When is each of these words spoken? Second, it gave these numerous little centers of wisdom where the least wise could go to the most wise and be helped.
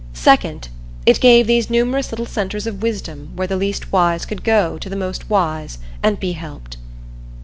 Second, 0.13 0.69
it 1.05 1.19
gave 1.19 1.45
these 1.45 1.69
numerous 1.69 2.09
little 2.11 2.25
centers 2.25 2.65
of 2.65 2.81
wisdom 2.81 3.29
where 3.35 3.45
the 3.45 3.55
least 3.55 3.91
wise 3.91 4.25
could 4.25 4.43
go 4.43 4.79
to 4.79 4.89
the 4.89 4.95
most 4.95 5.29
wise 5.29 5.77
and 6.01 6.19
be 6.19 6.31
helped. 6.31 6.77